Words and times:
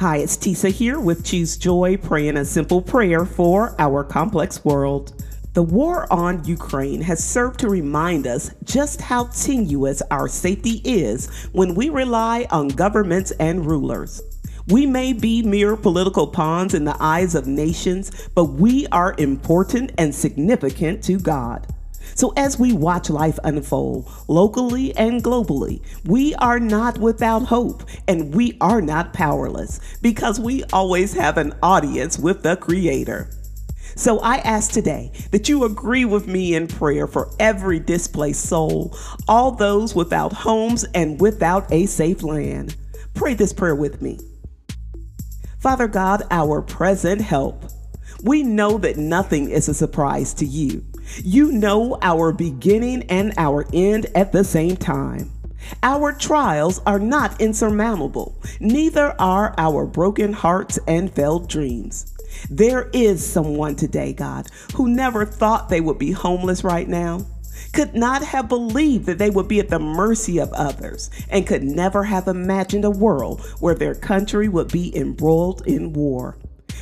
Hi, 0.00 0.16
it's 0.16 0.38
Tisa 0.38 0.70
here 0.70 0.98
with 0.98 1.26
Choose 1.26 1.58
Joy, 1.58 1.98
praying 1.98 2.38
a 2.38 2.44
simple 2.46 2.80
prayer 2.80 3.26
for 3.26 3.78
our 3.78 4.02
complex 4.02 4.64
world. 4.64 5.22
The 5.52 5.62
war 5.62 6.10
on 6.10 6.42
Ukraine 6.46 7.02
has 7.02 7.22
served 7.22 7.60
to 7.60 7.68
remind 7.68 8.26
us 8.26 8.50
just 8.64 9.02
how 9.02 9.24
tenuous 9.24 10.00
our 10.10 10.26
safety 10.26 10.80
is 10.86 11.26
when 11.52 11.74
we 11.74 11.90
rely 11.90 12.46
on 12.50 12.68
governments 12.68 13.30
and 13.32 13.66
rulers. 13.66 14.22
We 14.68 14.86
may 14.86 15.12
be 15.12 15.42
mere 15.42 15.76
political 15.76 16.28
pawns 16.28 16.72
in 16.72 16.86
the 16.86 16.96
eyes 16.98 17.34
of 17.34 17.46
nations, 17.46 18.30
but 18.34 18.44
we 18.44 18.86
are 18.86 19.14
important 19.18 19.92
and 19.98 20.14
significant 20.14 21.04
to 21.04 21.18
God. 21.18 21.66
So, 22.14 22.32
as 22.36 22.58
we 22.58 22.72
watch 22.72 23.10
life 23.10 23.38
unfold 23.44 24.10
locally 24.28 24.94
and 24.96 25.22
globally, 25.22 25.82
we 26.04 26.34
are 26.36 26.60
not 26.60 26.98
without 26.98 27.44
hope 27.44 27.82
and 28.08 28.34
we 28.34 28.56
are 28.60 28.80
not 28.80 29.12
powerless 29.12 29.80
because 30.02 30.38
we 30.40 30.64
always 30.72 31.14
have 31.14 31.38
an 31.38 31.54
audience 31.62 32.18
with 32.18 32.42
the 32.42 32.56
Creator. 32.56 33.30
So 33.96 34.18
I 34.20 34.36
ask 34.38 34.72
today 34.72 35.12
that 35.30 35.48
you 35.48 35.64
agree 35.64 36.04
with 36.04 36.26
me 36.26 36.54
in 36.54 36.68
prayer 36.68 37.06
for 37.06 37.30
every 37.38 37.78
displaced 37.78 38.48
soul, 38.48 38.96
all 39.28 39.50
those 39.50 39.94
without 39.94 40.32
homes 40.32 40.84
and 40.94 41.20
without 41.20 41.70
a 41.72 41.86
safe 41.86 42.22
land. 42.22 42.76
Pray 43.14 43.34
this 43.34 43.52
prayer 43.52 43.74
with 43.74 44.00
me. 44.00 44.18
Father 45.58 45.88
God, 45.88 46.22
our 46.30 46.62
present 46.62 47.20
help, 47.20 47.64
we 48.22 48.42
know 48.42 48.78
that 48.78 48.96
nothing 48.96 49.50
is 49.50 49.68
a 49.68 49.74
surprise 49.74 50.32
to 50.34 50.46
you. 50.46 50.84
You 51.16 51.52
know 51.52 51.98
our 52.02 52.32
beginning 52.32 53.04
and 53.04 53.32
our 53.36 53.66
end 53.72 54.06
at 54.14 54.32
the 54.32 54.44
same 54.44 54.76
time. 54.76 55.30
Our 55.82 56.12
trials 56.12 56.80
are 56.86 56.98
not 56.98 57.40
insurmountable, 57.40 58.40
neither 58.60 59.14
are 59.20 59.54
our 59.58 59.86
broken 59.86 60.32
hearts 60.32 60.78
and 60.86 61.12
failed 61.12 61.48
dreams. 61.48 62.14
There 62.48 62.88
is 62.92 63.26
someone 63.26 63.76
today, 63.76 64.12
God, 64.12 64.46
who 64.74 64.88
never 64.88 65.26
thought 65.26 65.68
they 65.68 65.80
would 65.80 65.98
be 65.98 66.12
homeless 66.12 66.64
right 66.64 66.88
now, 66.88 67.26
could 67.72 67.94
not 67.94 68.22
have 68.24 68.48
believed 68.48 69.06
that 69.06 69.18
they 69.18 69.30
would 69.30 69.48
be 69.48 69.60
at 69.60 69.68
the 69.68 69.78
mercy 69.78 70.38
of 70.38 70.52
others, 70.52 71.10
and 71.28 71.46
could 71.46 71.62
never 71.62 72.04
have 72.04 72.26
imagined 72.28 72.84
a 72.84 72.90
world 72.90 73.40
where 73.60 73.74
their 73.74 73.94
country 73.94 74.48
would 74.48 74.72
be 74.72 74.96
embroiled 74.96 75.66
in 75.66 75.92
war. 75.92 76.38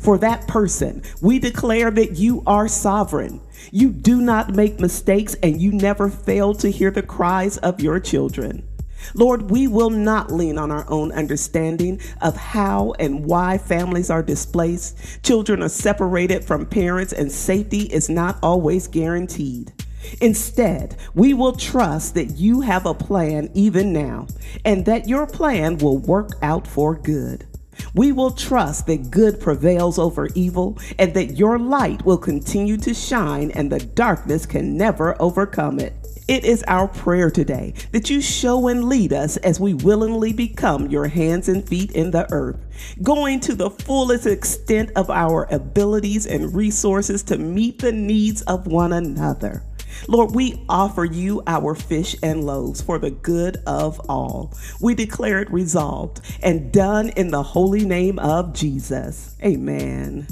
For 0.00 0.16
that 0.18 0.48
person, 0.48 1.02
we 1.20 1.38
declare 1.38 1.90
that 1.90 2.16
you 2.16 2.42
are 2.46 2.68
sovereign. 2.68 3.40
You 3.70 3.90
do 3.90 4.20
not 4.20 4.54
make 4.54 4.80
mistakes 4.80 5.34
and 5.42 5.60
you 5.60 5.72
never 5.72 6.08
fail 6.08 6.54
to 6.54 6.70
hear 6.70 6.90
the 6.90 7.02
cries 7.02 7.58
of 7.58 7.80
your 7.80 8.00
children. 8.00 8.66
Lord, 9.14 9.50
we 9.50 9.66
will 9.66 9.90
not 9.90 10.32
lean 10.32 10.58
on 10.58 10.70
our 10.70 10.84
own 10.90 11.12
understanding 11.12 12.00
of 12.20 12.36
how 12.36 12.94
and 12.98 13.24
why 13.24 13.58
families 13.58 14.10
are 14.10 14.22
displaced, 14.22 15.22
children 15.22 15.62
are 15.62 15.68
separated 15.68 16.44
from 16.44 16.66
parents, 16.66 17.12
and 17.12 17.30
safety 17.30 17.82
is 17.82 18.08
not 18.08 18.38
always 18.42 18.88
guaranteed. 18.88 19.72
Instead, 20.20 20.96
we 21.14 21.34
will 21.34 21.54
trust 21.54 22.14
that 22.14 22.36
you 22.36 22.62
have 22.62 22.86
a 22.86 22.94
plan 22.94 23.50
even 23.54 23.92
now, 23.92 24.26
and 24.64 24.84
that 24.86 25.08
your 25.08 25.26
plan 25.26 25.78
will 25.78 25.98
work 25.98 26.32
out 26.42 26.66
for 26.66 26.94
good. 26.94 27.46
We 27.94 28.12
will 28.12 28.30
trust 28.30 28.86
that 28.86 29.10
good 29.10 29.40
prevails 29.40 29.98
over 29.98 30.28
evil 30.34 30.78
and 30.98 31.14
that 31.14 31.36
your 31.36 31.58
light 31.58 32.04
will 32.04 32.18
continue 32.18 32.76
to 32.78 32.94
shine 32.94 33.50
and 33.52 33.70
the 33.70 33.80
darkness 33.80 34.46
can 34.46 34.76
never 34.76 35.20
overcome 35.20 35.78
it. 35.80 35.94
It 36.28 36.44
is 36.44 36.62
our 36.68 36.86
prayer 36.86 37.28
today 37.28 37.74
that 37.90 38.08
you 38.08 38.20
show 38.20 38.68
and 38.68 38.84
lead 38.84 39.12
us 39.12 39.36
as 39.38 39.58
we 39.58 39.74
willingly 39.74 40.32
become 40.32 40.86
your 40.86 41.08
hands 41.08 41.48
and 41.48 41.66
feet 41.66 41.90
in 41.90 42.12
the 42.12 42.32
earth, 42.32 42.64
going 43.02 43.40
to 43.40 43.54
the 43.56 43.70
fullest 43.70 44.26
extent 44.26 44.92
of 44.94 45.10
our 45.10 45.52
abilities 45.52 46.26
and 46.26 46.54
resources 46.54 47.24
to 47.24 47.36
meet 47.36 47.80
the 47.80 47.90
needs 47.90 48.42
of 48.42 48.68
one 48.68 48.92
another. 48.92 49.64
Lord, 50.08 50.34
we 50.34 50.64
offer 50.68 51.04
you 51.04 51.42
our 51.46 51.74
fish 51.74 52.16
and 52.22 52.44
loaves 52.44 52.80
for 52.80 52.98
the 52.98 53.10
good 53.10 53.58
of 53.66 54.00
all. 54.08 54.54
We 54.80 54.94
declare 54.94 55.40
it 55.40 55.50
resolved 55.52 56.20
and 56.42 56.72
done 56.72 57.10
in 57.10 57.30
the 57.30 57.42
holy 57.42 57.84
name 57.84 58.18
of 58.18 58.52
Jesus. 58.52 59.36
Amen. 59.42 60.26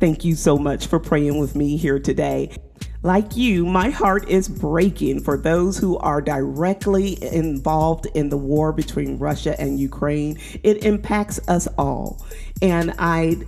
Thank 0.00 0.24
you 0.24 0.34
so 0.34 0.58
much 0.58 0.86
for 0.86 0.98
praying 0.98 1.38
with 1.38 1.54
me 1.54 1.76
here 1.76 2.00
today. 2.00 2.56
Like 3.04 3.36
you, 3.36 3.66
my 3.66 3.90
heart 3.90 4.28
is 4.28 4.48
breaking 4.48 5.24
for 5.24 5.36
those 5.36 5.76
who 5.76 5.98
are 5.98 6.20
directly 6.20 7.22
involved 7.22 8.06
in 8.14 8.28
the 8.28 8.36
war 8.36 8.72
between 8.72 9.18
Russia 9.18 9.60
and 9.60 9.78
Ukraine. 9.78 10.38
It 10.62 10.84
impacts 10.84 11.40
us 11.48 11.66
all. 11.78 12.24
And 12.60 12.94
I 12.98 13.38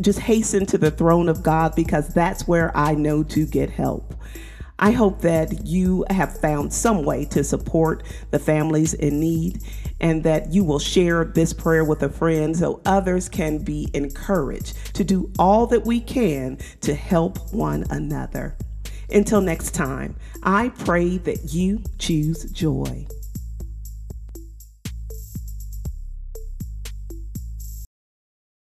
just 0.00 0.18
hasten 0.18 0.66
to 0.66 0.78
the 0.78 0.90
throne 0.90 1.28
of 1.28 1.44
God 1.44 1.76
because 1.76 2.08
that's 2.14 2.48
where 2.48 2.76
I 2.76 2.94
know 2.94 3.22
to 3.24 3.46
get 3.46 3.70
help. 3.70 4.14
I 4.78 4.90
hope 4.90 5.22
that 5.22 5.66
you 5.66 6.04
have 6.10 6.38
found 6.38 6.72
some 6.72 7.04
way 7.04 7.24
to 7.26 7.42
support 7.42 8.02
the 8.30 8.38
families 8.38 8.94
in 8.94 9.20
need 9.20 9.62
and 10.00 10.22
that 10.24 10.52
you 10.52 10.64
will 10.64 10.78
share 10.78 11.24
this 11.24 11.52
prayer 11.52 11.84
with 11.84 12.02
a 12.02 12.10
friend 12.10 12.54
so 12.56 12.82
others 12.84 13.28
can 13.28 13.58
be 13.58 13.88
encouraged 13.94 14.94
to 14.94 15.04
do 15.04 15.32
all 15.38 15.66
that 15.68 15.86
we 15.86 16.00
can 16.00 16.58
to 16.82 16.94
help 16.94 17.52
one 17.52 17.84
another. 17.90 18.56
Until 19.10 19.40
next 19.40 19.70
time, 19.70 20.16
I 20.42 20.70
pray 20.70 21.18
that 21.18 21.54
you 21.54 21.82
choose 21.98 22.50
joy. 22.50 23.06